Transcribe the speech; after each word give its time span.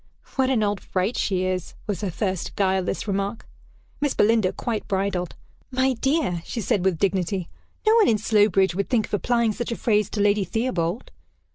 "What 0.35 0.49
an 0.49 0.63
old 0.63 0.79
fright 0.81 1.15
she 1.15 1.45
is!" 1.45 1.75
was 1.85 2.01
her 2.01 2.09
first 2.09 2.55
guileless 2.55 3.07
remark. 3.07 3.47
Miss 3.99 4.15
Belinda 4.15 4.51
quite 4.51 4.87
bridled. 4.87 5.35
"My 5.69 5.93
dear," 5.93 6.41
she 6.43 6.59
said, 6.59 6.83
with 6.83 6.97
dignity, 6.97 7.49
"no 7.85 7.93
one 7.97 8.07
in 8.07 8.17
Slowbridge 8.17 8.73
would 8.73 8.89
think 8.89 9.05
of 9.05 9.13
applying 9.13 9.51
such 9.53 9.71
a 9.71 9.75
phrase 9.75 10.09
to 10.09 10.19
Lady 10.19 10.43
Theobald." 10.43 11.11